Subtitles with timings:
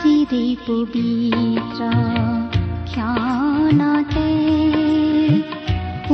[0.00, 1.80] চিৰে পবিত্ৰ
[2.92, 4.30] ক্ষণতে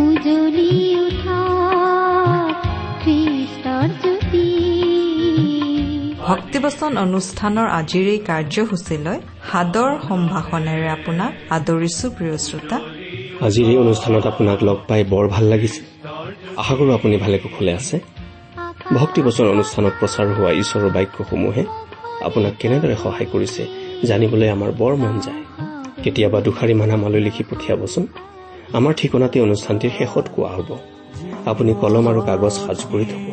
[0.02, 0.72] উজলি
[1.04, 1.40] উঠা
[3.02, 4.46] খ্ৰীষ্টৰ জ্যোতি
[6.28, 9.18] ভক্তিবচন অনুষ্ঠানৰ আজিৰ এই কাৰ্যসূচীলৈ
[9.50, 12.76] সাদৰ সম্ভাষণেৰে আপোনাক আদৰিছো প্ৰিয় শ্ৰোতা।
[13.46, 15.80] আজিৰ এই অনুষ্ঠানত আপোনাক লগ পাই বৰ ভাল লাগিছে।
[16.60, 17.96] আশা কৰোঁ আপুনি ভালে কুশলে আছে।
[19.00, 21.62] ভক্তিবচন অনুষ্ঠানত প্ৰচাৰ হোৱা ঈশ্বৰৰ বাক্যসমূহে
[22.24, 23.66] আপোনাক কেনেদৰে সহায় কৰিছে
[24.06, 25.42] জানিবলৈ আমাৰ বৰ মন যায়।
[26.04, 28.06] কেতিয়াবা দুষাৰিমান আমালৈ লিখি পঠিয়াবচোন।
[28.72, 30.76] আমাৰ ঠিকনাতে অনুষ্ঠানটিৰ শেষত কোৱা হ'ব।
[31.46, 33.26] আপুনি কলম আৰু কাগজ সাজু কৰি থব।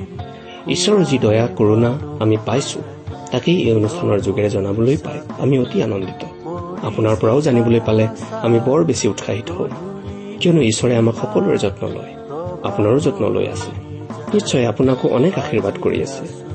[0.67, 2.79] ঈশ্বৰৰ যি দয়া কৰোণা আমি পাইছো
[3.31, 6.21] তাকেই এই অনুষ্ঠানৰ যোগেৰে জনাবলৈ পাই আমি অতি আনন্দিত।
[6.83, 9.69] আপোনাৰ পৰাও জানিবলৈ পালে আমি বৰ বেছি উৎসাহিত হওঁ।
[10.39, 12.13] কিয়নো ঈশ্বৰে আমাক সকলোৰে যত্ন লয়।
[12.63, 13.71] আপোনাৰো যত্ন লৈ আছে।
[14.33, 16.54] নিশ্চয় আপোনাকো অনেক আশীৰ্বাদ কৰি আছে।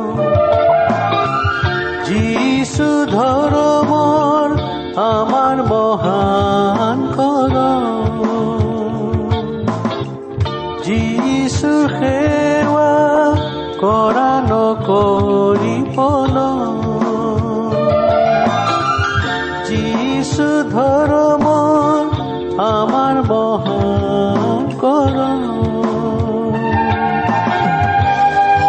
[2.81, 4.53] যিছু ধৰ্মৰ
[5.01, 7.53] আমাৰ মহান কৰ
[10.85, 12.93] যিছু সেৱা
[13.81, 16.37] কৰা নকৰি পল
[19.69, 22.01] যিছু ধৰ্মৰ
[22.69, 25.21] আমাৰ মহান কৰ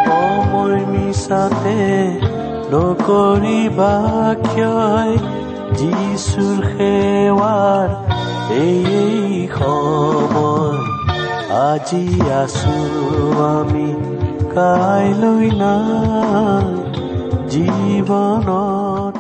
[0.05, 1.81] সময় মিছাতে
[2.73, 3.95] নকৰিবা
[4.43, 5.13] ক্ষয়
[5.79, 7.89] যিছুৰ সেৱাৰ
[8.51, 10.79] এই সময়।
[11.71, 12.77] আজি আছো
[13.43, 13.89] আমি
[14.55, 16.69] কাইলৈ নাই।
[17.51, 19.17] জীৱনত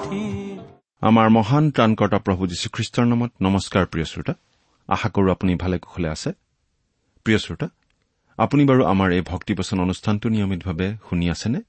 [1.02, 4.34] আমাৰ মহান ত্ৰাণকৰ্তা প্ৰভু যীশুখ্ৰীষ্টৰ নামত নমস্কাৰ প্ৰিয় শ্ৰোতা।
[4.88, 6.32] আশা কৰো আপুনি ভালে কুশলে আছে।
[7.24, 7.68] প্ৰিয় শ্ৰোতা
[8.38, 11.60] আপুনি বাৰু আমাৰ এই ভক্তিবচন অনুষ্ঠানটো নিয়মিতভাৱে শুনি আছেনে?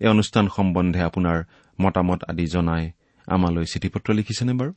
[0.00, 1.38] এই অনুষ্ঠান সম্বন্ধে আপোনাৰ
[1.80, 2.84] মতামত আদি জনাই
[3.28, 4.72] আমালৈ চিঠি পত্ৰ লিখিছেনে বাৰু?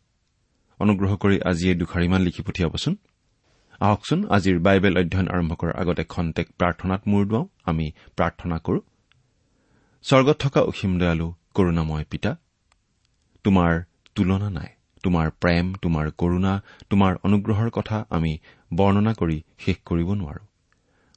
[0.80, 2.94] অনুগ্ৰহ কৰি আজি এই দুষাৰিমান লিখি পঠিয়াবচোন।
[3.80, 7.86] আহকচোন আজিৰ বাইবেল অধ্যয়ন আৰম্ভ কৰাৰ আগতে খন্তেক প্ৰাৰ্থনাত মূৰ দুৱাওঁ। আমি
[8.18, 8.80] প্ৰাৰ্থনা কৰো।
[10.06, 12.32] স্বৰ্গত থকা অসীম দয়ালু কৰুণাময় পিতা
[13.46, 13.72] তোমাৰ
[14.16, 14.70] তুলনা নাই।
[15.04, 16.54] তোমাৰ প্ৰেম তোমাৰ কৰুণা
[16.90, 18.38] তোমাৰ অনুগ্ৰহৰ কথা আমি
[18.74, 20.51] বৰ্ণনা কৰি শেষ কৰিব নোৱাৰো।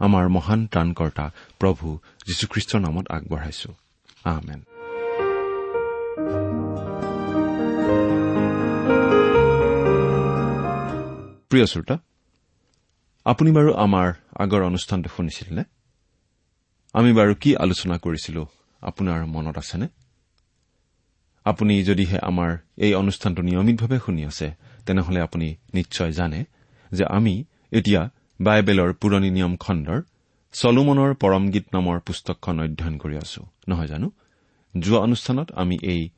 [0.00, 3.70] আমাৰ মহান ত্ৰাণকৰ্তা প্ৰভু যীশুখ্ৰীষ্টৰ নামত আগবঢ়াইছো।
[4.24, 4.60] আহমেন
[11.50, 11.96] প্ৰিয় শ্ৰোতা
[13.24, 15.64] আপুনি বাৰু আমাৰ আগৰ অনুষ্ঠানটো শুনিছিল নে
[16.94, 18.46] আমি বাৰু কি আলোচনা কৰিছিলো
[18.82, 19.88] আপোনাৰ মনত আছেনে?
[21.44, 24.54] আপুনি যদিহে আমাৰ এই অনুষ্ঠানটো নিয়মিতভাৱে শুনি আছে
[24.86, 26.44] তেনেহলে আপুনি নিশ্চয় জানে
[26.92, 28.10] যে আমি এতিয়া
[28.40, 30.00] বাইবেলৰ পুৰণি নিয়ম খণ্ডৰ
[30.52, 34.10] চলোমনৰ পৰমগীত নামৰ পুস্তকখন অধ্যয়ন কৰি আছো। নহয় জানো?
[34.74, 36.08] যোৱা অনুষ্ঠানত আমি এই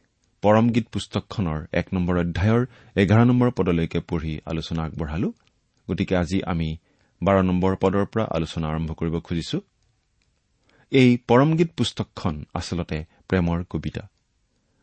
[0.42, 5.32] পৰমগীত পুস্তকখনৰ এক নম্বৰ অধ্যায়ৰ এঘাৰ নম্বৰ পদলৈকে পঢ়ি আলোচনা আগবঢ়ালো।
[5.90, 6.76] গতিকে আজি আমি
[7.22, 9.60] বাৰ নম্বৰ পদৰ পৰা আলোচনা আৰম্ভ কৰিব খুজিছো।
[10.90, 14.08] এই পৰমগীত পুস্তকখন আচলতে প্ৰেমৰ কবিতা।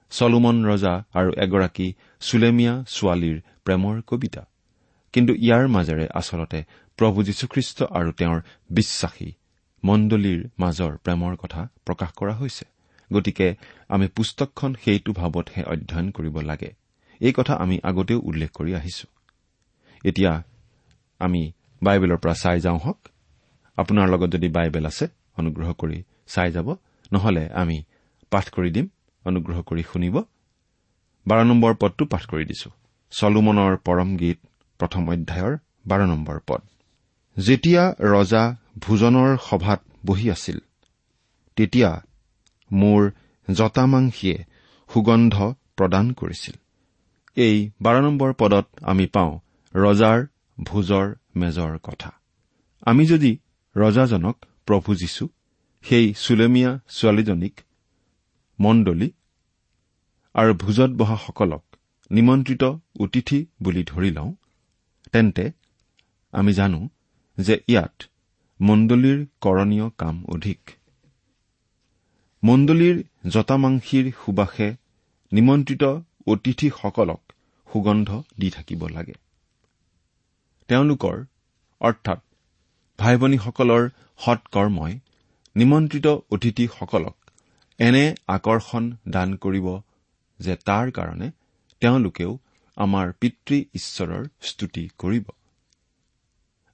[0.10, 4.44] চলোমন ৰজা আৰু এগৰাকী চুলেমীয়া ছোৱালীৰ প্ৰেমৰ কবিতা।
[5.14, 6.64] কিন্তু ইয়াৰ মাজেৰে আচলতে
[6.98, 8.40] প্ৰভু যীশুখ্ৰীষ্ট আৰু তেওঁৰ
[8.70, 9.32] বিশ্বাসী
[9.84, 12.66] মণ্ডলীৰ মাজৰ প্ৰেমৰ কথা প্ৰকাশ কৰা হৈছে।
[13.14, 13.56] গতিকে
[13.90, 16.74] আমি পুস্তকখন সেইটো ভাৱতহে অধ্যয়ন কৰিব লাগে।
[17.20, 19.08] এই কথা আমি আগতেও উল্লেখ কৰি আহিছো।
[20.06, 20.44] এতিয়া
[21.20, 21.52] আমি
[21.84, 23.00] বাইবেলৰ পৰা চাই যাওঁ হওক।
[23.78, 25.08] আপোনাৰ লগত যদি বাইবেল আছে
[25.38, 26.76] অনুগ্ৰহ কৰি চাই যাব।
[27.14, 27.84] নহলে আমি
[28.32, 28.88] পাঠ কৰি দিম
[29.26, 30.16] অনুগ্ৰহ কৰি শুনিব।
[31.28, 32.70] বাৰ নম্বৰ পদটো পাঠ কৰি দিছো।
[33.12, 34.40] চলোমনৰ পৰম গীত
[34.80, 35.58] প্ৰথম অধ্যায়ৰ
[35.88, 36.62] বাৰ নম্বৰ পদ।
[37.38, 40.58] যেতিয়া ৰজা ভোজনৰ সভাত বহি আছিল
[41.56, 41.92] তেতিয়া
[42.72, 43.12] মোৰ
[43.48, 44.38] জতামাংসীয়ে
[44.90, 45.36] সুগন্ধ
[45.78, 46.56] প্ৰদান কৰিছিল।
[47.38, 49.34] এই বাৰ নম্বৰ পদত আমি পাওঁ
[49.76, 50.20] ৰজাৰ
[50.64, 52.12] ভোজৰ মেজৰ কথা।
[52.82, 53.32] আমি যদি
[53.76, 54.36] ৰজাজনক
[54.66, 55.26] প্ৰভু যীশু
[55.86, 57.56] সেই চুলেমীয়া ছোৱালীজনীক
[58.60, 59.10] মণ্ডলী
[60.36, 61.64] আৰু ভোজত বহাসকলক
[62.12, 62.64] নিমন্ত্ৰিত
[63.00, 64.32] অতিথি বুলি ধৰি লওঁ
[65.14, 65.46] তেন্তে
[66.34, 66.80] আমি জানো
[67.38, 67.96] যে ইয়াত
[68.60, 70.60] মণ্ডলীৰ কৰণীয় কাম অধিক।
[72.44, 72.98] মণ্ডলীৰ
[73.30, 74.68] জতামাংসীৰ সুবাসে
[75.32, 75.84] নিমন্ত্ৰিত
[76.28, 77.22] অতিথিসকলক
[77.68, 78.10] সুগন্ধ
[78.40, 79.16] দি থাকিব লাগে।
[80.70, 81.16] তেওঁলোকৰ
[81.82, 82.20] অৰ্থাৎ
[83.00, 83.84] ভাই ভনীসকলৰ
[84.20, 84.94] সৎকৰ্মই
[85.56, 87.18] নিমন্ত্ৰিত অতিথিসকলক
[87.80, 89.68] এনে আকৰ্ষণ দান কৰিব
[90.40, 91.28] যে তাৰ কাৰণে
[91.82, 92.32] তেওঁলোকেও
[92.78, 95.26] আমাৰ পিতৃ ঈশ্বৰৰ স্তুতি কৰিব।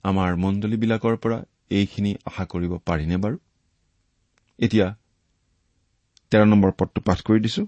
[0.04, 1.38] আমাৰ মণ্ডলীবিলাকৰ পৰা
[1.72, 3.38] এইখিনি আশা কৰিব পাৰিনে বাৰু?
[4.60, 4.88] এতিয়া
[6.32, 7.64] তেৰ নম্বৰ পদটো পাঠ কৰি দিছো।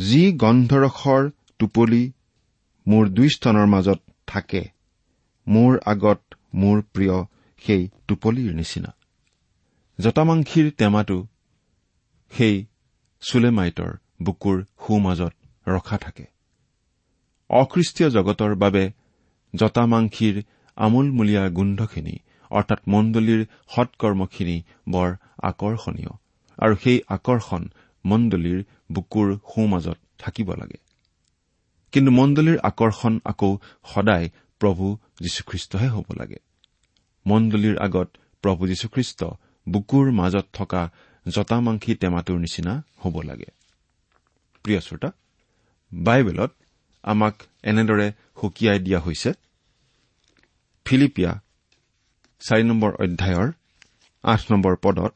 [0.00, 2.02] যি গন্ধৰসৰ টোপলি
[2.86, 4.62] মোৰ দুই স্তনৰ মাজত থাকে
[5.46, 6.20] মোৰ আগত
[6.54, 7.16] মোৰ প্ৰিয়
[7.62, 8.90] সেই টোপলিৰ নিচিনা।
[9.98, 11.18] জতামাংসীৰ টেমাটো
[12.32, 12.56] সেই
[13.22, 13.92] চুলেমাইটৰ
[14.22, 14.56] বুকুৰ
[14.86, 15.34] সোঁমাজত
[15.66, 16.26] ৰখা থাকে।
[17.50, 18.84] অখ্ৰীষ্টীয় জগতৰ বাবে
[19.54, 20.36] জতামাংসীৰ
[20.78, 22.16] আমোলমূলীয়া গোন্ধখিনি
[22.50, 26.12] অৰ্থাৎ মণ্ডলীৰ সৎকৰ্মখিনি বৰ আকৰ্ষণীয়।
[26.58, 27.68] আৰু সেই আকৰ্ষণ
[28.04, 30.78] মণ্ডলীৰ বুকুৰ সোঁমাজত থাকিব লাগে।
[31.92, 33.58] কিন্তু মণ্ডলীৰ আকৰ্ষণ আকৌ
[33.94, 34.30] সদায়
[34.60, 36.36] প্ৰভু যীশুখ্ৰীষ্টহে হ'ব লাগে।
[37.26, 38.08] মণ্ডলীৰ আগত
[38.42, 39.24] প্ৰভু যীশুখ্ৰীষ্ট
[39.68, 40.90] বুকুৰ মাজত থকা
[41.28, 43.50] জতামাংসী টেমাটোৰ নিচিনা হ'ব লাগে।
[45.92, 46.52] বাইবেলত
[47.02, 49.32] আমাক এনেদৰে সকীয়াই দিয়া হৈছে
[50.88, 51.40] ফিলিপিয়া
[52.40, 53.52] চাৰি নম্বৰ অধ্যায়ৰ
[54.22, 55.14] আঠ নম্বৰ পদত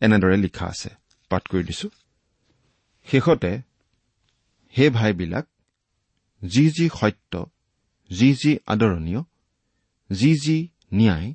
[0.00, 0.90] এনেদৰে লিখা আছে।
[1.30, 1.88] পাঠ কৰি দিছো।
[3.06, 3.58] শেষতে
[4.78, 5.46] হে ভাইবিলাক
[6.46, 7.50] যি যি সত্য
[8.10, 9.22] যি যি আদৰণীয়
[10.12, 11.34] যি যি ন্যায়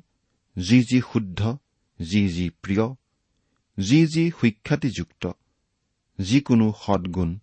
[0.58, 1.56] যি যি শুদ্ধ
[2.00, 2.94] যি যি প্ৰিয়
[3.78, 5.30] যি যি সুখ্যাতিযুক্ত
[6.18, 7.38] যিকোনো সদ্গুণ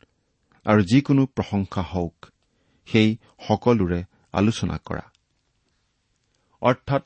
[0.66, 2.26] আৰু যিকোনো প্ৰশংসা হওক
[2.86, 4.04] সেই সকলোৰে
[4.34, 5.11] আলোচনা কৰা।
[6.62, 7.04] অৰ্থাৎ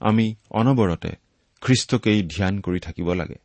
[0.00, 1.12] আমি অনবৰতে
[1.62, 3.38] খ্ৰীষ্টকেই ধ্যান কৰি থাকিব লাগে।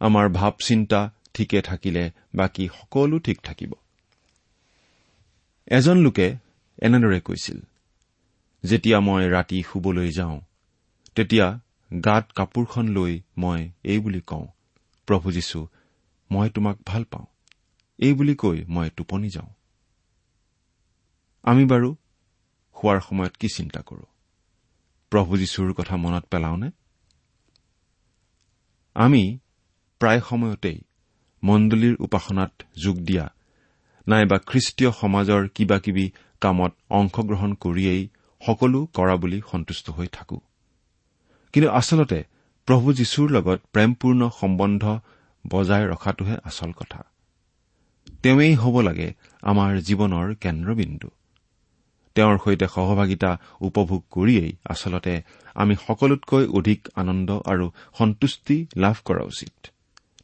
[0.00, 3.72] আমাৰ ভাৱ চিন্তা ঠিকে থাকিলে বাকী সকলো ঠিক থাকিব।
[5.66, 6.36] এজন লোকে
[6.82, 7.58] এনেদৰে কৈছিল
[8.64, 10.40] যেতিয়া মই ৰাতি শুবলৈ যাওঁ
[11.14, 11.46] তেতিয়া
[12.04, 14.46] গাত কাপোৰখন লৈ মই এই বুলি কওঁ
[15.08, 15.66] প্ৰভু যীশু
[16.30, 17.26] মই তোমাক ভাল পাওঁ।
[17.98, 19.50] এই বুলি কৈ মই টোপনি যাওঁ।
[21.42, 21.94] আমি বাৰু
[22.84, 24.02] শোৱাৰ সময়ত কি চিন্তা কৰো?
[25.10, 26.70] প্ৰভু যীশুৰ কথা মনত পেলাওনে?
[28.94, 29.38] আমি
[29.98, 30.80] প্ৰায় সময়তেই
[31.42, 33.34] মণ্ডলীৰ উপাসনাত যোগ দিয়া
[34.08, 36.10] নাইবা খ্ৰীষ্টীয় সমাজৰ কিবা কিবি
[36.40, 38.08] কামত অংশগ্ৰহণ কৰিয়েই
[38.46, 40.40] সকলো কৰা বুলি সন্তুষ্ট হৈ থাকো।
[41.52, 42.24] কিন্তু আচলতে
[42.66, 45.00] প্ৰভু যীশুৰ লগত প্ৰেমপূৰ্ণ সম্বন্ধ
[45.50, 47.04] বজাই ৰখাটোহে আচল কথা।
[48.22, 51.10] তেওঁৱেই হ'ব লাগে আমাৰ জীৱনৰ কেন্দ্ৰবিন্দু।
[52.14, 55.22] তেওঁৰ সৈতে সহভাগিতা উপভোগ কৰিয়েই আচলতে
[55.54, 59.66] আমি সকলোতকৈ অধিক আনন্দ আৰু সন্তুষ্টি লাভ কৰা উচিত।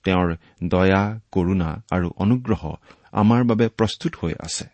[0.04, 0.34] তেওঁৰ
[0.64, 2.75] দয়া কৰুণা আৰু অনুগ্ৰহ
[3.12, 4.64] আমাৰ বাবে প্ৰস্তুত হৈ আছে।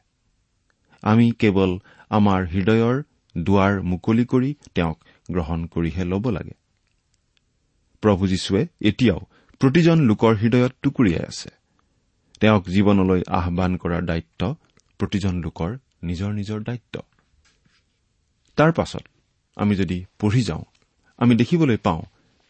[1.02, 1.78] আমি কেৱল
[2.10, 3.02] আমাৰ হৃদয়ৰ
[3.38, 4.98] দুৱাৰ মুকলি কৰি তেওঁক
[5.32, 6.54] গ্ৰহণ কৰিহে ল'ব লাগে।
[8.02, 9.20] প্ৰভু যীশুৱে এতিয়াও
[9.60, 11.50] প্ৰতিজন লোকৰ হৃদয়ত টুকুৰিয়াই আছে।
[12.40, 14.54] তেওঁক জীৱনলৈ আহান কৰাৰ দায়িত্ব
[14.98, 16.94] প্ৰতিজন লোকৰ নিজৰ নিজৰ দায়িত্ব।
[18.58, 19.04] তাৰ পাছত
[19.56, 20.64] আমি যদি পঢ়ি যাওঁ
[21.18, 22.02] আমি দেখিবলৈ পাওঁ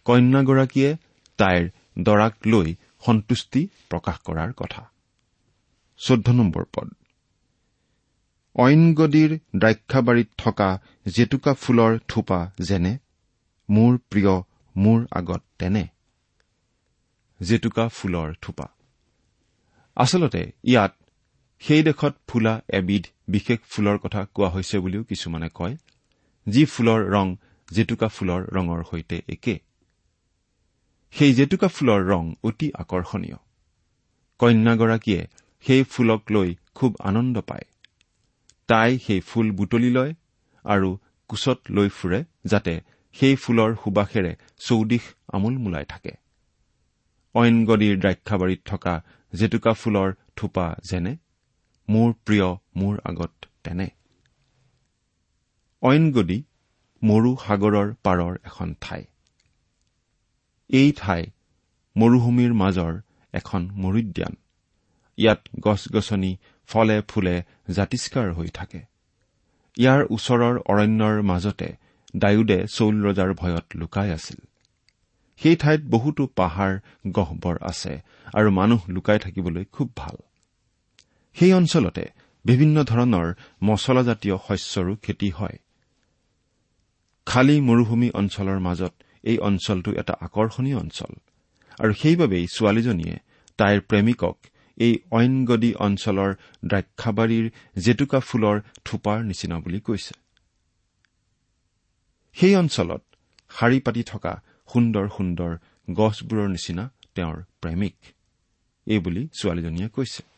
[0.07, 0.91] কন্যাগৰাকীয়ে
[1.39, 1.65] তাইৰ
[2.03, 2.69] দৰাক লৈ
[3.07, 3.61] সন্তুষ্টি
[3.91, 4.83] প্ৰকাশ কৰাৰ কথা।
[6.01, 6.89] চৈধ্য নম্বৰ পদ।
[8.57, 10.69] অইনগদীৰ দ্ৰাক্ষাবাৰীত থকা
[11.07, 12.93] জেতুকা ফুলৰ থোপা যেনে
[13.69, 14.35] মোৰ প্ৰিয়
[14.77, 15.85] মোৰ আগত তেনে।
[17.41, 18.67] জেতুকা ফুলৰ থোপা।
[19.97, 20.93] আচলতে ইয়াত
[21.59, 25.77] সেই দেশত ফুলা এবিধ বিশেষ ফুলৰ কথা কোৱা হৈছে বুলিও কিছুমানে কয়
[26.49, 27.37] যি ফুলৰ ৰং
[27.73, 29.59] জেতুকা ফুলৰ ৰঙৰ সৈতে একে।
[31.11, 33.37] সেই জেতুকা ফুলৰ ৰং অতি আকৰ্ষণীয়।
[34.39, 35.27] কন্যাগৰাকীয়ে
[35.61, 37.67] সেই ফুলক লৈ খুব আনন্দ পায়।
[38.67, 40.15] তাই সেই ফুল বুটলি লয়
[40.65, 40.99] আৰু
[41.29, 42.81] কোচত লৈ ফুৰে যাতে
[43.13, 46.13] সেই ফুলৰ সুবাসেৰে চৌদিশ আমোলমোলাই থাকে।
[47.35, 49.03] অইনগদীৰ দ্ৰাক্ষাবাৰীত থকা
[49.35, 51.17] জেতুকা ফুলৰ থোপা যেনে
[51.89, 53.33] মোৰ প্ৰিয় মোৰ আগত
[53.65, 53.89] তেনে।
[55.83, 56.39] অইনগদী
[57.03, 59.05] মৰু সাগৰৰ পাৰৰ এখন ঠাই।
[60.71, 61.23] এই ঠাই
[61.97, 62.93] মৰুভূমিৰ মাজৰ
[63.33, 64.35] এখন মৰুদ্যান।
[65.19, 66.37] ইয়াত গছ গছনি
[66.69, 68.81] ফলে ফুলে জাতিষ্কাৰ হৈ থাকে।
[69.77, 71.69] ইয়াৰ ওচৰৰ অৰণ্যৰ মাজতে
[72.17, 74.41] ডায়ুদে চৌল ৰজাৰ ভয়ত লুকাই আছিল।
[75.41, 76.73] সেই ঠাইত বহুতো পাহাৰ
[77.13, 77.93] গহ্বৰ আছে
[78.35, 80.17] আৰু মানুহ লুকাই থাকিবলৈ খুব ভাল।
[81.37, 82.05] সেই অঞ্চলতে
[82.45, 85.59] বিভিন্ন ধৰণৰ মছলাজাতীয় শস্যৰো খেতি হয়।
[87.27, 91.13] খালী মৰুভূমি অঞ্চলৰ মাজত এই অঞ্চলটো এটা আকৰ্ষণীয় অঞ্চল।
[91.79, 93.17] আৰু সেইবাবেই ছোৱালীজনীয়ে
[93.57, 94.37] তাইৰ প্ৰেমিকক
[94.77, 97.51] এই ঐনগদী অঞ্চলৰ দ্ৰাক্ষাবাৰীৰ
[97.83, 100.15] জেতুকা ফুলৰ থোপাৰ নিচিনা বুলি কৈছে।
[102.33, 103.03] সেই অঞ্চলত
[103.51, 105.53] শাৰী পাতি থকা সুন্দৰ সুন্দৰ
[105.91, 107.97] গছবোৰৰ নিচিনা তেওঁৰ প্ৰেমিক।
[108.87, 110.36] এইবুলি ছোৱালীজনীয়ে কৈছে।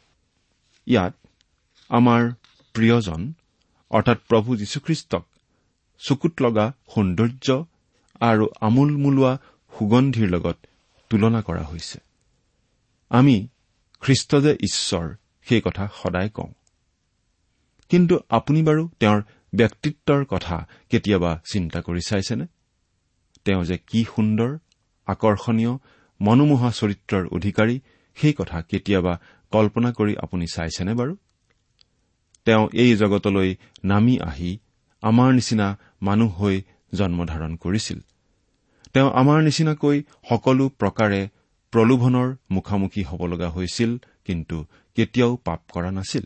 [0.88, 1.14] ইয়াত
[1.88, 2.30] আমাৰ
[2.72, 3.32] প্ৰিয়জন
[3.90, 5.24] অৰ্থাৎ প্ৰভু যীশুখ্ৰীষ্টক
[5.98, 7.64] চকুত লগা সৌন্দৰ্য
[8.20, 9.38] আৰু আমোলমোলোৱা
[9.78, 10.56] সুগন্ধিৰ লগত
[11.10, 11.98] তুলনা কৰা হৈছে।
[13.10, 13.48] আমি
[14.00, 16.52] খ্ৰীষ্ট যে ঈশ্বৰ সেই কথা সদায় কওঁ।
[17.88, 19.22] কিন্তু আপুনি বাৰু তেওঁৰ
[19.54, 22.46] ব্যক্তিত্বৰ কথা কেতিয়াবা চিন্তা কৰি চাইছেনে?
[23.44, 24.58] তেওঁ যে কি সুন্দৰ
[25.06, 25.78] আকৰ্ষণীয়
[26.20, 27.80] মনোমোহা চৰিত্ৰৰ অধিকাৰী
[28.14, 31.16] সেই কথা কেতিয়াবা কল্পনা কৰি আপুনি চাইছেনে বাৰু?
[32.44, 34.58] তেওঁ এই জগতলৈ নামি আহি
[35.02, 36.62] আমাৰ নিচিনা মানুহ হৈ
[36.94, 37.98] জন্মধাৰণ কৰিছিল।
[38.92, 41.28] তেওঁ আমাৰ নিচিনাকৈ সকলো প্ৰকাৰে
[41.72, 44.56] প্ৰলোভনৰ মুখামুখি হ'ব লগা হৈছিল কিন্তু
[44.94, 46.24] কেতিয়াও পাপ কৰা নাছিল।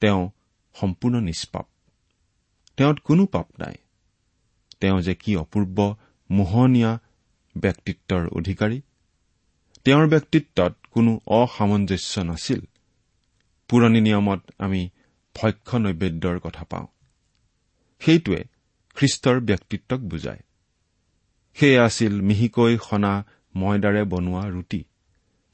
[0.00, 0.30] তেওঁ
[0.74, 1.66] সম্পূৰ্ণ নিষ্পাপ।
[2.76, 3.74] তেওঁত কোনো পাপ নাই।
[4.80, 5.94] তেওঁ যে কি অপূৰ্ব
[6.30, 6.98] মোহনীয়া
[7.56, 8.80] ব্যক্তিত্বৰ অধিকাৰী
[9.84, 12.60] তেওঁৰ ব্যক্তিত্বত কোনো অসামঞ্জস্য নাছিল।
[13.68, 14.90] পুৰণি নিয়মত আমি
[15.34, 16.86] ভক্ষ নৈবেদ্যৰ কথা পাওঁ।
[18.00, 18.44] সেইটোৱে
[18.94, 20.42] খ্ৰীষ্টৰ ব্যক্তিত্বক বুজায়।
[21.54, 23.24] সেয়া আছিল মিহিকৈ সনা
[23.56, 24.84] ময়দাৰে বনোৱা ৰুটি।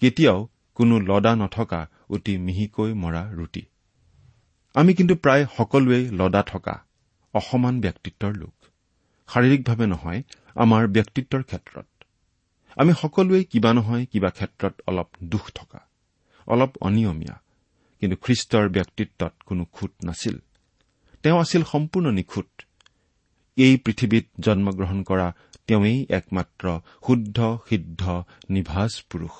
[0.00, 3.62] কেতিয়াও কোনো লদা নথকা অতি মিহিকৈ মৰা ৰুটি।
[4.74, 6.84] আমি কিন্তু প্ৰায় সকলোৱেই লদা থকা
[7.34, 8.54] অসমান ব্যক্তিত্বৰ লোক।
[9.28, 10.22] শাৰীৰিকভাৱে নহয়
[10.54, 11.97] আমাৰ ব্যক্তিত্বৰ ক্ষেত্ৰত।
[12.78, 15.80] আমি সকলোৱেই কিবা নহয় কিবা ক্ষেত্ৰত অলপ দুখ থকা
[16.48, 17.36] অলপ অনিয়মীয়া
[18.02, 20.36] কিন্তু খ্ৰীষ্টৰ ব্যক্তিত্বত কোনো খুট নাছিল।
[21.22, 22.50] তেওঁ আছিল সম্পূৰ্ণ নিখুঁত।
[23.56, 25.28] এই পৃথিৱীত জন্মগ্ৰহণ কৰা
[25.66, 26.64] তেওঁই একমাত্ৰ
[27.06, 28.02] শুদ্ধ সিদ্ধ
[28.50, 29.34] নিভাজ পুৰুষ।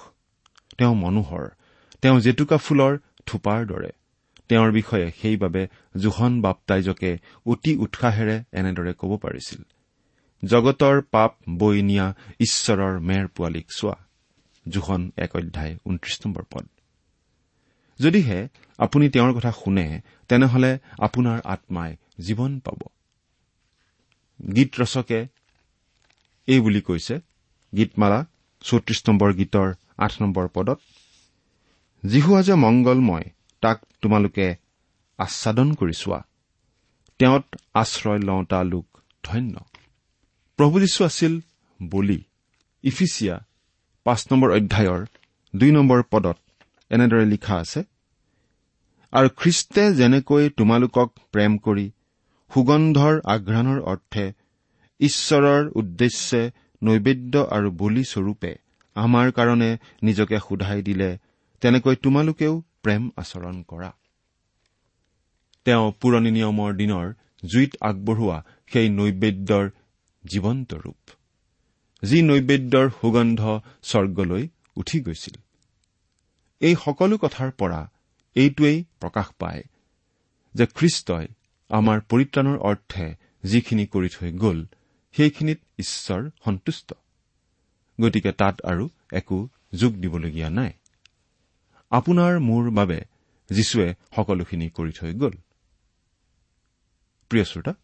[0.79, 1.45] তেওঁ মনোহৰ।
[2.03, 2.93] তেওঁ জেতুকা ফুলৰ
[3.27, 3.91] থোপাৰ দৰে।
[4.49, 5.63] তেওঁৰ বিষয়ে সেইবাবে
[5.97, 7.11] জোহন বাপ্তাইজকে
[7.47, 9.61] অতি উৎসাহেৰে এনেদৰে ক'ব পাৰিছিল।
[10.43, 13.97] জগতৰ পাপ বৈ নিয়া ঈশ্বৰৰ মেৰ পোৱালীক চোৱা।
[14.69, 16.67] জোহন এক অধ্যায় ঊনত্ৰিশ নম্বৰ পদ।
[18.01, 22.81] যদিহে আপুনি তেওঁৰ কথা শুনে তেনেহলে আপোনাৰ আত্মাই জীৱন পাব।
[24.57, 25.27] গীত ৰচকে
[26.47, 27.15] এই বুলি কৈছে
[27.77, 28.27] গীতমালা
[28.65, 29.69] চৌত্ৰিশ নম্বৰ গীতৰ
[29.99, 30.79] আঠ নম্বৰ পদত
[32.05, 33.27] যিহুৱা যে মংগলময়
[33.61, 34.57] তাক তোমালোকে
[35.19, 36.21] আচ্ছাদন কৰি চোৱা।
[37.21, 38.87] তেওঁত আশ্ৰয় লওঁতা লোক
[39.25, 39.55] ধন্য।
[40.59, 41.33] প্ৰভু যীশু আছিল
[41.81, 42.19] বলি।
[42.85, 43.37] ইফিচিয়া
[44.07, 45.01] পাঁচ নম্বৰ অধ্যায়ৰ
[45.55, 46.39] দুই নম্বৰ পদত
[46.91, 47.81] এনেদৰে লিখা আছে
[49.13, 51.87] আৰু খ্ৰীষ্টে যেনেকৈ তোমালোকক প্ৰেম কৰি
[52.51, 54.25] সুগন্ধৰ আঘ্ৰাণৰ অৰ্থে
[55.01, 56.43] ঈশ্বৰৰ উদ্দেশ্যে
[56.83, 58.53] নৈবেদ্য আৰু বলি স্বৰূপে
[58.97, 59.71] আমাৰ কাৰণে
[60.03, 61.11] নিজকে সোধাই দিলে
[61.63, 63.91] তেনেকৈ তোমালোকেও প্ৰেম আচৰণ কৰা।
[65.67, 67.07] তেওঁ পুৰণি নিয়মৰ দিনৰ
[67.51, 68.39] জুইত আগবঢ়োৱা
[68.71, 69.65] সেই নৈবেদ্যৰ
[70.25, 71.11] জীৱন্ত ৰূপ।
[72.03, 75.35] যি নৈবেদ্যৰ সুগন্ধ স্বৰ্গলৈ উঠি গৈছিল।
[76.61, 77.91] এই সকলো কথাৰ পৰা
[78.35, 79.63] এইটোৱেই প্ৰকাশ পায়
[80.55, 81.29] যে খ্ৰীষ্টই
[81.69, 84.67] আমাৰ পৰিত্ৰাণৰ অৰ্থে যিখিনি কৰি থৈ গ'ল
[85.13, 86.93] সেইখিনিত ঈশ্বৰ সন্তুষ্ট।
[88.01, 90.73] গতিকে তাত আৰু একো যোগ দিবলগীয়া নাই।
[91.91, 93.05] আপোনাৰ মোৰ বাবে
[93.51, 95.33] যীশুৱে সকলোখিনি কৰি থৈ গ'ল।
[97.29, 97.75] প্ৰিয় শ্ৰোতা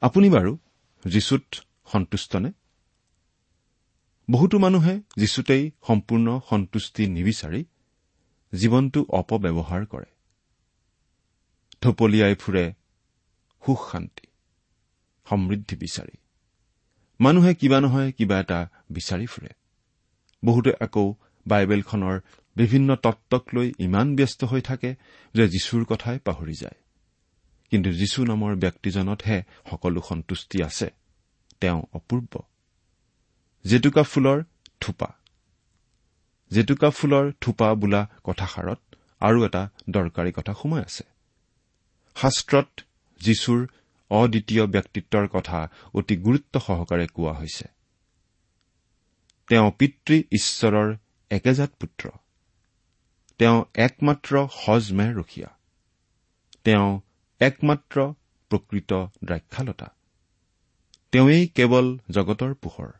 [0.00, 0.58] আপুনি বাৰু
[1.06, 1.42] যীশুত
[1.86, 2.52] সন্তুষ্টনে?
[4.30, 7.64] বহুতো মানুহে যীশুতেই সম্পূৰ্ণ সন্তুষ্টি নিবিচাৰি
[8.54, 10.04] জীৱনটো অপব্যৱহাৰ কৰে।
[11.80, 12.72] থপলিয়াই ফুৰে
[13.66, 14.26] সুখ শান্তি
[15.28, 16.16] সমৃদ্ধি বিচাৰি।
[17.20, 19.48] মানুহে কিবা নহয় কিবা এটা বিচাৰি ফুৰে।
[20.44, 21.14] বহুতে আকৌ
[21.46, 22.20] বাইবেলখনৰ
[22.56, 24.94] বিভিন্ন তত্বক লৈ ইমান ব্যস্ত হৈ থাকে
[25.34, 26.87] যে যীশুৰ কথাই পাহৰি যায়।
[27.70, 30.90] কিন্তু যীশু নামৰ ব্যক্তিজনতহে সকলো সন্তুষ্টি আছে।
[31.60, 32.42] তেওঁ অপূৰ্ব।
[33.64, 34.42] জেতুকা ফুলৰ
[34.80, 35.08] থোপা
[36.50, 38.78] জেতুকা ফুলৰ থোপা বোলা কথাষাৰত
[39.20, 41.04] আৰু এটা দৰকাৰী কথা সোমাই আছে।
[42.16, 42.80] শাস্ত্ৰত
[43.20, 43.66] যীশুৰ
[44.10, 47.64] অদ্বিতীয় ব্যক্তিত্বৰ কথা অতি গুৰুত্ব সহকাৰে কোৱা হৈছে।
[49.48, 50.96] তেওঁ পিতৃ ঈশ্বৰৰ
[51.30, 52.08] একেজাত পুত্ৰ।
[53.38, 55.48] তেওঁ একমাত্ৰ সজমেৰ ৰখীয়া।
[56.64, 57.00] তেওঁ
[57.40, 57.96] একমাত্ৰ
[58.50, 58.92] প্ৰকৃত
[59.24, 59.88] দ্ৰাক্ষালতা।
[61.12, 62.90] তেওঁৱেই কেৱল জগতৰ পোহৰ।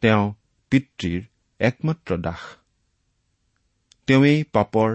[0.00, 0.24] তেওঁ
[0.72, 1.20] পিতৃৰ
[1.60, 2.42] একমাত্ৰ দাস।
[4.06, 4.90] তেওঁৱেই পাপৰ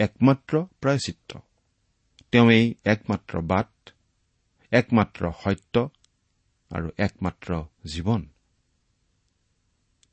[0.00, 1.40] একমাত্ৰ প্ৰায়চিত্ৰ
[2.32, 3.90] তেওঁৱেই একমাত্ৰ বাট
[4.72, 5.74] একমাত্ৰ সত্য
[6.70, 7.50] আৰু একমাত্ৰ
[7.84, 8.22] জীৱন।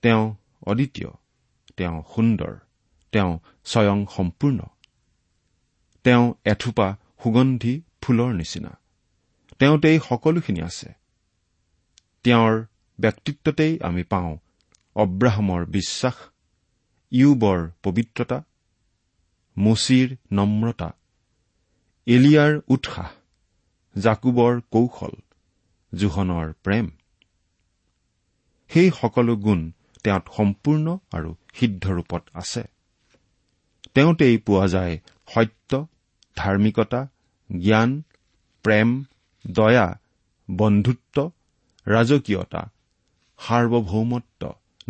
[0.01, 0.23] তেওঁ
[0.67, 1.11] অদ্বিতীয়
[1.77, 2.53] তেওঁ সুন্দৰ
[3.11, 3.31] তেওঁ
[3.65, 4.59] স্বয়ং সম্পূৰ্ণ।
[6.03, 6.87] তেওঁ এথোপা
[7.23, 8.77] সুগন্ধি ফুলৰ নিচিনা।
[9.59, 10.93] তেওঁতেই সকলোখিনি আছে।
[12.23, 12.65] তেওঁৰ
[12.99, 14.37] ব্যক্তিত্বতেই আমি পাওঁ
[14.95, 16.13] অব্ৰাহামৰ বিশ্বাস
[17.11, 18.43] ইউবৰ পবিত্ৰতা
[19.57, 20.89] মুচিৰ নম্ৰতা
[22.05, 23.09] এলিয়াৰ উৎসাহ
[23.99, 25.13] জাকুবৰ কৌশল
[25.95, 26.89] জোহনৰ প্ৰেম।
[28.69, 29.71] সেই সকলো গুণ
[30.03, 32.63] তেওঁত সম্পূৰ্ণ আৰু সিদ্ধ ৰূপত আছে।
[33.93, 35.87] তেওঁতেই পোৱা যায় সত্য
[36.39, 37.01] ধাৰ্মিকতা
[37.49, 37.89] জ্ঞান
[38.65, 38.89] প্ৰেম
[39.45, 39.87] দয়া
[40.49, 41.17] বন্ধুত্ব
[41.85, 42.61] ৰাজকীয়তা
[43.39, 44.41] সাৰ্বভৌমত্ব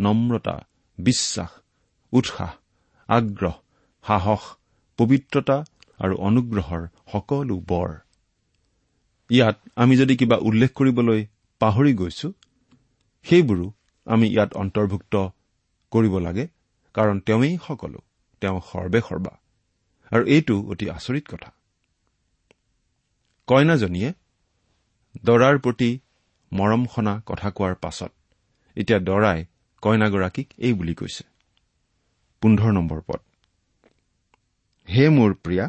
[0.06, 0.56] নম্ৰতা
[0.98, 1.50] বিশ্বাস
[2.12, 2.52] উৎসাহ
[3.08, 3.56] আগ্ৰহ
[4.04, 4.42] সাহস
[4.98, 5.56] পবিত্ৰতা
[6.00, 7.90] আৰু অনুগ্ৰহৰ সকলো বৰ।
[9.30, 11.20] ইয়াত আমি যদি কিবা উল্লেখ কৰিবলৈ
[11.60, 12.28] পাহৰি গৈছো
[13.26, 13.66] সেইবোৰো
[14.06, 15.14] আমি ইয়াত অন্তৰ্ভুক্ত
[15.92, 16.44] কৰিব লাগে
[16.94, 17.98] কাৰণ তেওঁৱেই সকলো
[18.42, 19.32] তেওঁ সৰ্বে সৰ্বা।
[20.12, 21.50] আৰু এইটো অতি আচৰিত কথা।
[23.48, 24.10] কইনাজনীয়ে
[25.24, 25.90] দৰাৰ প্ৰতি
[26.52, 28.12] মৰম সনা কথা কোৱাৰ পাছত
[28.76, 29.38] এতিয়া দৰাই
[29.82, 31.24] কইনাগৰাকীক এই বুলি কৈছে
[32.42, 33.20] পোন্ধৰ নম্বৰ পদ।
[34.88, 35.66] হে মোৰ প্ৰিয়া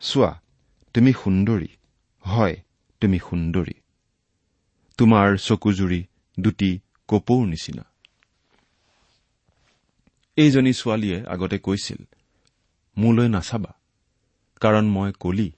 [0.00, 0.30] চোৱা
[0.94, 1.70] তুমি সুন্দৰী
[2.24, 2.56] হয়
[3.02, 3.76] তুমি সুন্দৰী।
[4.98, 6.00] তোমাৰ চকুজুৰি
[6.38, 6.70] দুটি
[7.08, 7.84] কপৌৰ নিচিনা।
[10.36, 12.00] এইজনী ছোৱালীয়ে আগতে কৈছিল
[13.00, 13.72] মোলৈ নাচাবা
[14.62, 15.48] কাৰণ মই কলি।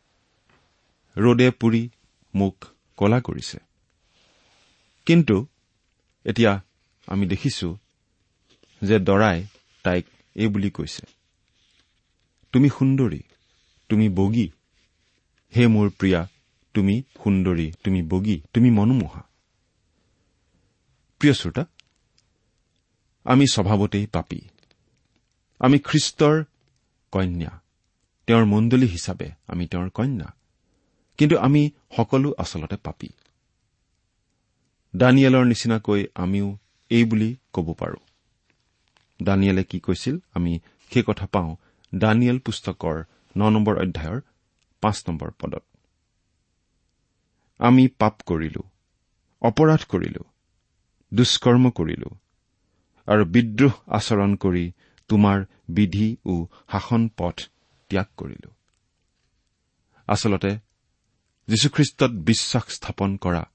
[1.16, 1.82] ৰদে পুৰি
[2.34, 2.56] মোক
[2.98, 3.58] কলা কৰিছে।
[5.06, 5.36] কিন্তু
[6.26, 6.52] এতিয়া
[7.08, 7.68] আমি দেখিছো
[8.82, 9.38] যে দৰাই
[9.84, 10.04] তাইক
[10.36, 11.04] এই বুলি কৈছে
[12.52, 13.22] তুমি সুন্দৰী
[13.90, 14.46] তুমি বগী।
[15.52, 16.20] হে মোৰ প্ৰিয়া
[16.74, 19.22] তুমি সুন্দৰী তুমি বগী তুমি মনোমোহা।
[21.20, 21.64] প্ৰিয় শ্ৰোতা
[23.26, 24.40] আমি স্বভাৱতেই পাপী।
[25.60, 26.36] আমি খ্ৰীষ্টৰ
[27.12, 27.52] কন্যা।
[28.28, 30.28] তেওঁৰ মণ্ডলী হিচাপে আমি তেওঁৰ কন্যা।
[31.18, 31.62] কিন্তু আমি
[31.96, 33.08] সকলো আচলতে পাপী।
[34.94, 36.48] দানিয়েলৰ নিচিনাকৈ আমিও
[36.90, 38.00] এই বুলি ক'ব পাৰো।
[39.22, 40.52] দানিয়েলে কি কৈছিল আমি
[40.90, 41.50] সেই কথা পাওঁ।
[41.92, 42.96] দানিয়েল পুস্তকৰ
[43.36, 44.20] ন নম্বৰ অধ্যায়ৰ
[44.82, 45.64] পাঁচ নম্বৰ পদত।
[47.60, 48.62] আমি পাপ কৰিলো
[49.42, 50.22] অপৰাধ কৰিলো
[51.12, 52.10] দুষ্কৰ্ম কৰিলো
[53.08, 54.64] আৰু বিদ্ৰোহ আচৰণ কৰি
[55.08, 57.40] তোমাৰ বিধি ও শাসন পথ
[57.88, 58.50] ত্যাগ কৰিলো।
[60.06, 60.58] আচলতে
[61.48, 63.50] যীশুখ্ৰীষ্টত বিশ্বাস স্থাপন কৰা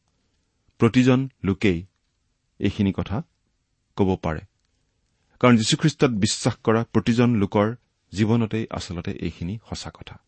[0.77, 1.86] প্ৰতিজন লোকেই
[2.60, 3.21] এইখিনি কথা
[3.95, 4.39] ক'ব পাৰে।
[5.39, 7.75] কাৰণ যীশুখ্ৰীষ্টত বিশ্বাস কৰা প্ৰতিজন লোকৰ
[8.12, 10.19] জীৱনতেই আচলতে এইখিনি সঁচা কথা।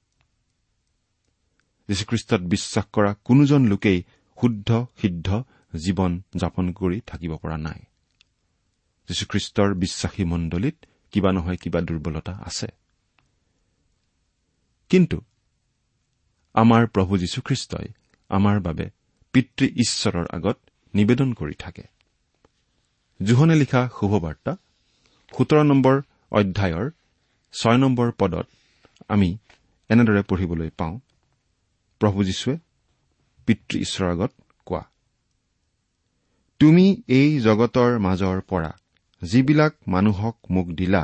[1.87, 4.03] যীশুখ্ৰীষ্টত বিশ্বাস কৰা কোনোজন লোকেই
[4.41, 5.43] শুদ্ধ সিদ্ধ
[5.85, 7.79] জীৱন যাপন কৰি থাকিব পৰা নাই।
[9.07, 12.67] যীশুখ্ৰীষ্টৰ বিশ্বাসী মণ্ডলীত কিবা নহয় কিবা দুৰ্বলতা আছে।
[14.91, 15.17] কিন্তু
[16.55, 17.87] আমাৰ প্ৰভু যীশুখ্ৰীষ্টই
[18.29, 18.85] আমাৰ বাবে
[19.33, 20.57] পিতৃ ঈশ্বৰৰ আগত
[20.93, 21.83] নিবেদন কৰি থাকে।
[23.19, 24.53] জোহনে লিখা শুভবাৰ্তা
[25.37, 25.95] সোতৰ নম্বৰ
[26.31, 26.85] অধ্যায়ৰ
[27.53, 28.47] ছয় নম্বৰ পদত
[29.09, 29.29] আমি
[29.89, 30.95] এনেদৰে পঢ়িবলৈ পাওঁ
[32.01, 32.55] প্ৰভু যীশুৱে
[33.47, 34.31] পিতৃ ঈশ্বৰৰ আগত
[34.65, 34.83] কোৱা
[36.59, 38.71] তুমি এই জগতৰ মাজৰ পৰা
[39.21, 41.03] যিবিলাক মানুহক মোক দিলা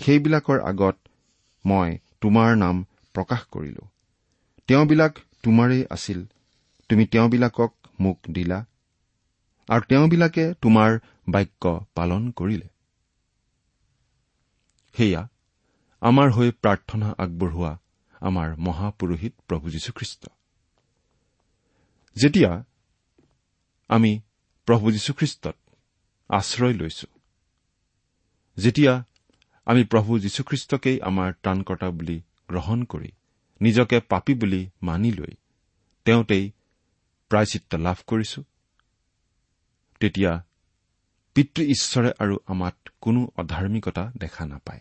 [0.00, 0.96] সেইবিলাকৰ আগত
[1.64, 3.84] মই তোমাৰ নাম প্ৰকাশ কৰিলো।
[4.68, 6.26] তেওঁবিলাক তোমাৰেই আছিল।
[6.88, 8.58] তুমি তেওঁবিলাকক মোক দিলা
[9.68, 12.68] আৰু তেওঁবিলাকে তোমাৰ বাক্য পালন কৰিলে।
[14.94, 15.22] সেয়া
[16.02, 17.72] আমাৰ হৈ প্ৰাৰ্থনা আগবঢ়োৱা
[18.20, 20.22] আমাৰ মহাপুৰোহিত প্ৰভু যীশুখ্ৰীষ্ট।
[22.16, 22.64] যেতিয়া
[23.90, 24.20] আমি
[24.68, 25.56] প্ৰভু যীশুখ্ৰীষ্টত
[26.30, 27.06] আশ্ৰয় লৈছো
[28.58, 29.04] যেতিয়া
[29.66, 33.10] আমি প্ৰভু যীশুখ্ৰীষ্টকেই আমাৰ ত্ৰাণকৰ্তা বুলি গ্ৰহণ কৰি
[33.60, 35.32] নিজকে পাপী বুলি মানি লৈ
[36.04, 36.52] তেওঁতেই
[37.30, 38.42] প্ৰায়চিত্ৰ লাভ কৰিছো
[40.00, 40.32] তেতিয়া
[41.34, 44.80] পিতৃ ঈশ্বৰে আৰু আমাত কোনো অধাৰ্মিকতা দেখা নাপায়।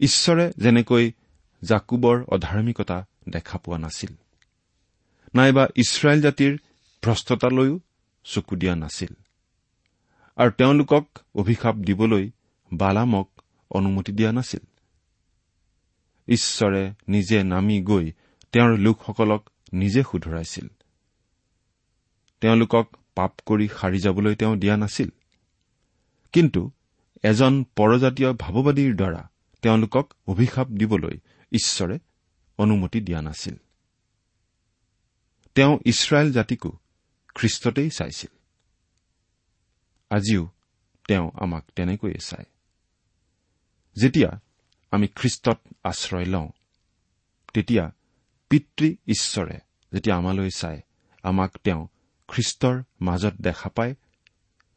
[0.00, 1.12] ঈশ্বৰে যেনেকৈ
[1.62, 4.12] জাকুবৰ অধাৰ্মিকতা দেখা পোৱা নাছিল
[5.34, 6.52] নাইবা ইছৰাইল জাতিৰ
[7.02, 7.80] ভ্ৰষ্টতালৈও
[8.24, 9.14] চকু দিয়া নাছিল।
[10.36, 12.30] আৰু তেওঁলোকক অভিশাপ দিবলৈ
[12.72, 13.30] বালামক
[13.70, 14.66] অনুমতি দিয়া নাছিল।
[16.28, 18.12] ঈশ্বৰে নিজে নামি গৈ
[18.52, 20.68] তেওঁৰ লোকসকলক নিজে শুধৰাইছিল।
[22.40, 25.08] তেওঁলোকক পাপ কৰি সাৰি যাবলৈ তেওঁ দিয়া নাছিল।
[26.32, 26.70] কিন্তু
[27.22, 29.30] এজন পৰজাতীয় ভাৱবাদীৰ দ্বাৰা
[29.62, 31.18] তেওঁলোকক অভিশাপ দিবলৈ
[31.52, 31.98] ঈশ্বৰে
[32.58, 33.56] অনুমতি দিয়া নাছিল।
[35.54, 36.78] তেওঁ ইছৰাইল জাতিকো
[37.34, 38.35] খ্ৰীষ্টতেই চাইছিল।
[40.10, 40.48] আজিও
[41.08, 42.44] তেওঁ আমাক তেনেকৈয়ে চায়।
[43.96, 44.40] যেতিয়া
[44.90, 46.48] আমি খ্ৰীষ্টত আশ্ৰয় লওঁ
[47.54, 47.92] তেতিয়া
[48.48, 49.58] পিতৃ ঈশ্বৰে
[49.92, 50.80] যেতিয়া আমালৈ চায়
[51.22, 51.86] আমাক তেওঁ
[52.28, 53.94] খ্ৰীষ্টৰ মাজত দেখা পায়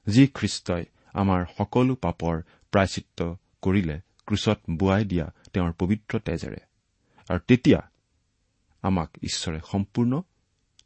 [0.07, 6.59] যি খ্ৰীষ্টই আমাৰ সকলো পাপৰ প্ৰায়চিত্ৰ কৰিলে ক্ৰুচত বোৱাই দিয়া তেওঁৰ পবিত্ৰ তেজেৰে।
[7.29, 7.79] আৰু তেতিয়া
[8.81, 10.21] আমাক ঈশ্বৰে সম্পূৰ্ণ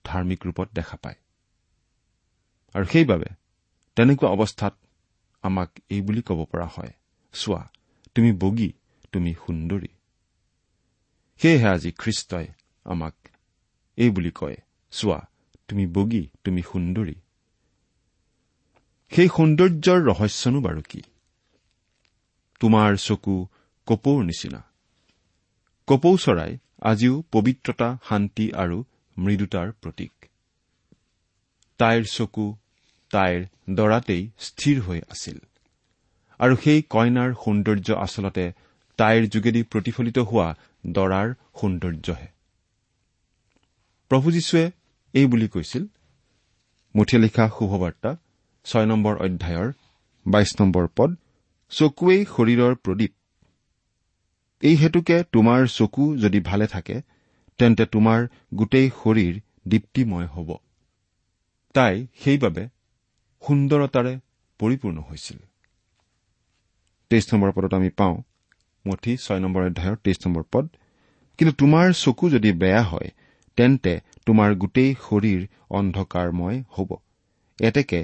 [0.03, 1.15] ধাৰ্মিক ৰূপত দেখা পায়।
[2.73, 3.42] আৰু সেইবাবে
[3.95, 4.73] তেনেকুৱা অৱস্থাত
[5.43, 6.93] আমাক এই বুলি ক'ব পৰা হয়
[7.33, 7.61] চোৱা
[8.15, 8.71] তুমি বগী
[9.11, 9.87] তুমি সুন্দৰী।
[11.39, 12.47] সেয়েহে আজি খ্ৰীষ্টই
[12.85, 13.15] আমাক
[13.97, 14.57] এই বুলি কয়
[14.91, 15.19] চোৱা
[15.67, 17.15] তুমি বগী তুমি সুন্দৰী।
[19.11, 21.01] সেই সৌন্দৰ্যৰ ৰহস্যনো বাৰু কি?
[22.59, 23.35] তোমাৰ চকু
[23.87, 24.61] কপৌৰ নিচিনা।
[25.87, 26.51] কপৌ চৰাই
[26.81, 28.77] আজিও পবিত্ৰতা শান্তি আৰু
[29.17, 30.13] মৃদুতাৰ প্ৰতীক।
[31.79, 32.45] তাইৰ চকু
[33.13, 33.39] তাইৰ
[33.75, 35.37] দৰাতেই স্থিৰ হৈ আছিল।
[36.39, 38.45] আৰু সেই কইনাৰ সৌন্দৰ্য আচলতে
[38.99, 40.47] তাইৰ যোগেদি প্ৰতিফলিত হোৱা
[40.93, 41.27] দৰাৰ
[41.59, 42.27] সৌন্দৰ্যহে।
[44.11, 44.63] প্ৰভু যীশুৱে
[45.13, 45.83] এই বুলি কৈছিল
[46.95, 48.11] মুঠিয়ে লিখা শুভবাৰ্তা
[48.65, 49.69] ছয় নম্বৰ অধ্যায়ৰ
[50.25, 51.09] বাইশ নম্বৰ পদ
[51.71, 53.13] চকুৱেই শৰীৰৰ প্ৰদীপ।
[54.63, 56.95] এই হেতুকে তোমাৰ চকু যদি ভালে থাকে
[57.59, 58.19] তেন্তে তোমাৰ
[58.53, 59.35] গোটেই শৰীৰ
[59.67, 60.49] দীপ্তিময় হ'ব।
[61.75, 62.63] তাই সেইবাবে
[63.43, 64.13] সুন্দৰতাৰে
[64.59, 65.39] পৰিপূৰ্ণ হৈছিল।
[67.11, 68.15] তেইছ নম্বৰ পদত আমি পাওঁ
[68.85, 70.65] মুঠি ছয় নম্বৰ অধ্যায়ৰ তেইছ নম্বৰ পদ
[71.39, 73.09] কিন্তু তোমাৰ চকু যদি বেয়া হয়
[73.57, 73.93] তেন্তে
[74.25, 76.89] তোমাৰ গোটেই শৰীৰ অন্ধকাৰময় হ'ব।
[77.59, 78.01] এতেকে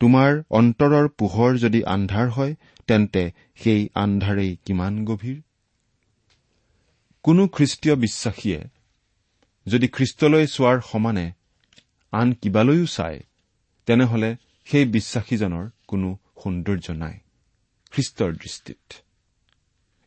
[0.00, 2.52] তোমাৰ অন্তৰৰ পোহৰ যদি আন্ধাৰ হয়
[2.86, 3.22] তেন্তে
[3.56, 5.38] সেই আন্ধাৰেই কিমান গভীৰ?
[7.24, 8.60] কোনো খ্ৰীষ্টীয় বিশ্বাসীয়ে
[9.66, 11.26] যদি খ্ৰীষ্টলৈ চোৱাৰ সমানে
[12.12, 13.18] আন কিবালৈও চায়
[13.88, 14.30] তেনেহলে
[14.68, 16.08] সেই বিশ্বাসীজনৰ কোনো
[16.40, 17.18] সৌন্দৰ্য নাই
[17.92, 18.92] খ্ৰীষ্টৰ দৃষ্টিত।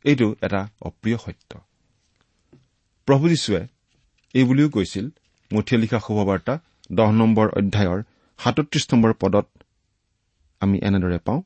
[0.05, 1.51] এইটো এটা অপ্ৰিয় সত্য।
[3.07, 3.61] প্ৰভু যীশুৱে
[4.33, 5.05] এই বুলিও কৈছিল
[5.51, 6.59] মুঠিয়ে লিখা শুভবাৰ্তা
[6.91, 8.03] দহ নম্বৰ অধ্যায়ৰ
[8.39, 9.47] সাতত্ৰিশ নম্বৰ পদত
[10.59, 11.41] আমি এনেদৰে পাওঁ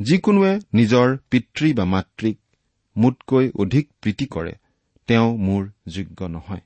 [0.00, 2.38] যিকোনোৱে নিজৰ পিতৃ বা মাতৃক
[2.96, 4.52] মোতকৈ অধিক প্ৰীতি কৰে
[5.06, 6.60] তেওঁ মোৰ যোগ্য নহয়।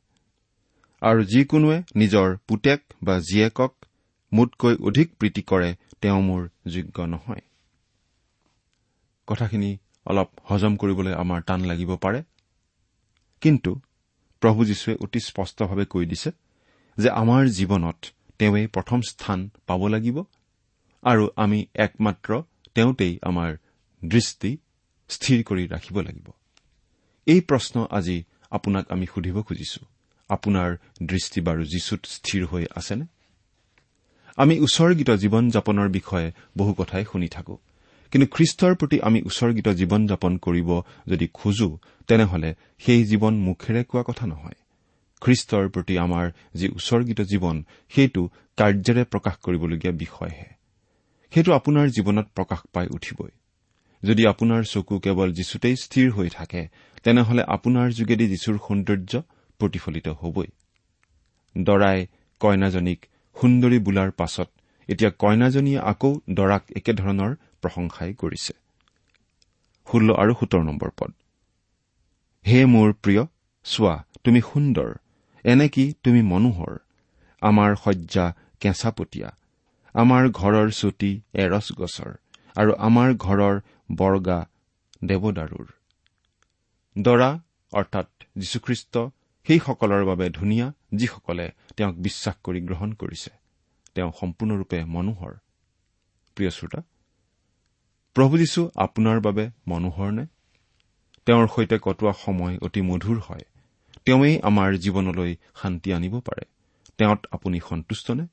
[1.03, 3.73] আৰু যিকোনোৱে নিজৰ পুতেক বা জীয়েকক
[4.33, 7.43] মোতকৈ অধিক প্ৰীতি কৰে তেওঁ মোৰ যোগ্য নহয়।
[9.27, 12.23] কথাখিনি অলপ হজম কৰিবলৈ আমাৰ টান লাগিব পাৰে।
[13.41, 13.81] কিন্তু
[14.41, 16.31] প্ৰভু যীশুৱে অতি স্পষ্টভাৱে কৈ দিছে
[16.99, 18.07] যে আমাৰ জীৱনত
[18.39, 20.23] তেওঁই প্ৰথম স্থান পাব লাগিব
[21.03, 22.43] আৰু আমি একমাত্ৰ
[22.75, 23.57] তেওঁতেই আমাৰ
[24.05, 24.59] দৃষ্টি
[25.09, 26.27] স্থিৰ কৰি ৰাখিব লাগিব।
[27.27, 29.87] এই প্ৰশ্ন আজি আপোনাক আমি সুধিব খুজিছো।
[30.29, 33.05] আপোনাৰ দৃষ্টি বাৰু যীচুত স্থিৰ হৈ আছেনে?
[34.37, 37.59] আমি উৎসৰ্গিত জীৱন যাপনৰ বিষয়ে বহু কথাই শুনি থাকো।
[38.11, 44.03] কিন্তু খ্ৰীষ্টৰ প্ৰতি আমি উৎসৰ্গিত জীৱন যাপন কৰিব যদি খোজো তেনেহলে সেই জীৱন মুখেৰে কোৱা
[44.07, 44.55] কথা নহয়।
[45.21, 50.61] খ্ৰীষ্টৰ প্ৰতি আমাৰ যি উৎসৰ্গিত জীৱন সেইটো কাৰ্যেৰে প্ৰকাশ কৰিবলগীয়া বিষয়হে।
[51.31, 53.31] সেইটো আপোনাৰ জীৱনত প্ৰকাশ পাই উঠিবই।
[54.05, 56.69] যদি আপোনাৰ চকু কেৱল যীচুতেই স্থিৰ হৈ থাকে
[57.03, 59.23] তেনেহলে আপোনাৰ যোগেদি যীশুৰ সৌন্দৰ্য
[59.59, 60.47] প্ৰতিফলিত হবই।
[61.59, 62.07] দৰাই
[62.41, 63.07] কইনাজনীক
[63.41, 64.49] সুন্দৰী বোলাৰ পাছত
[64.89, 68.53] এতিয়া কইনাজনীয়ে আকৌ দৰাক একেধৰণৰ প্ৰশংসাই কৰিছে।
[69.89, 71.13] ষোল্ল আৰু সোতৰ নম্বৰ পদ।
[72.45, 73.23] হে মোৰ প্ৰিয়
[73.67, 74.91] চোৱা তুমি সুন্দৰ
[75.45, 76.75] এনে কি তুমি মনোহৰ?
[77.43, 78.27] আমাৰ শয্যা
[78.61, 79.31] কেঁচাপতীয়া
[79.95, 82.13] আমাৰ ঘৰৰ চুটি এৰছ গছৰ
[82.57, 83.57] আৰু আমাৰ ঘৰৰ
[83.93, 84.39] বৰ্গা
[85.05, 85.69] দেৱদাৰুৰ।
[86.97, 87.31] দৰা
[87.73, 88.95] অৰ্থাৎ যীশুখ্ৰীষ্ট
[89.47, 93.31] সেইসকলৰ বাবে ধুনীয়া যিসকলে তেওঁক বিশ্বাস কৰি গ্ৰহণ কৰিছে।
[93.95, 95.35] তেওঁ সম্পূৰ্ণৰূপে মনোহৰ।
[96.35, 96.83] প্ৰিয় শ্ৰোতা
[98.15, 100.27] প্ৰভু যীশু আপোনাৰ বাবে মনোহৰ নে?
[101.27, 103.41] তেওঁৰ সৈতে কটোৱা সময় অতি মধুৰ হয়।
[104.05, 106.45] তেওঁই আমাৰ জীৱনলৈ শান্তি আনিব পাৰে।
[106.99, 108.27] তেওঁত আপুনি সন্তুষ্টনে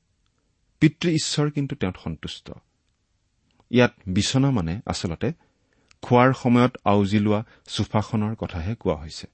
[0.80, 2.52] পিতৃ ঈশ্বৰ কিন্তু তেওঁত সন্তুষ্ট।
[3.70, 5.32] ইয়াত বিচনা মানে আচলতে
[6.02, 9.26] খোৱাৰ সময়ত আউজি লোৱা চোফাখনৰ কথাহে কোৱা হৈছে।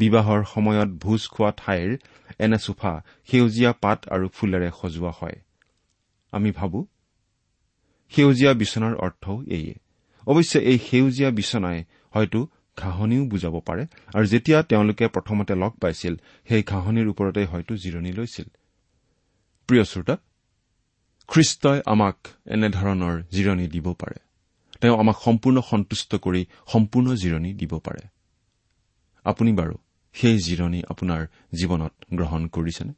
[0.00, 1.90] বিবাহৰ সময়ত ভোজ খোৱা ঠাইৰ
[2.44, 2.92] এনে চোফা
[3.28, 5.38] সেউজীয়া পাত আৰু ফুলেৰে সজোৱা হয়।
[6.32, 6.78] আমি ভাবো
[8.12, 9.74] সেউজীয়া বিচনাৰ অৰ্থও এইয়ে
[10.26, 11.78] অৱশ্যে এই সেউজীয়া বিচনাই
[12.14, 12.40] হয়তো
[12.76, 13.84] ঘাঁহনিও বুজাব পাৰে
[14.16, 16.14] আৰু যেতিয়া তেওঁলোকে প্ৰথমতে লগ পাইছিল
[16.48, 18.48] সেই ঘাঁহনিৰ ওপৰতে হয়তো জিৰণি লৈছিল।
[19.68, 20.14] প্ৰিয় শ্ৰোতা
[21.28, 22.16] খ্ৰীষ্টই আমাক
[22.54, 24.18] এনেধৰণৰ জিৰণি দিব পাৰে।
[24.80, 28.02] তেওঁ আমাক সম্পূৰ্ণ সন্তুষ্ট কৰি সম্পূৰ্ণ জিৰণি দিব পাৰে।
[29.26, 29.74] আপুনি বাৰু
[30.14, 32.92] সেই জিৰণি আপোনাৰ জীৱনত গ্ৰহণ কৰিছেনে?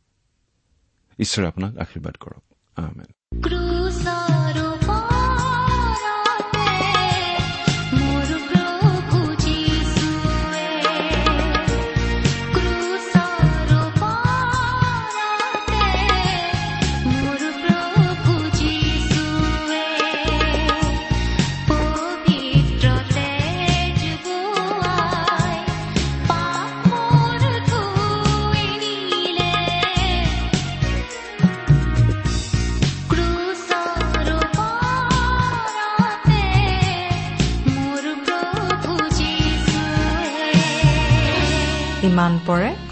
[1.18, 3.71] ঈশ্বৰে আপোনাক আশীৰ্বাদ কৰক।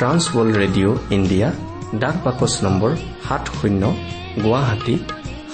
[0.00, 1.48] ট্ৰান্সৱৰ্ল্ড ৰেডিঅ' ইণ্ডিয়া
[2.02, 2.90] ডাক বাকচ নম্বৰ
[3.28, 3.82] সাত শূন্য
[4.44, 4.94] গুৱাহাটী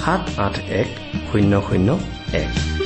[0.00, 0.88] সাত আঠ এক
[1.28, 1.88] শূন্য শূন্য
[2.42, 2.85] এক।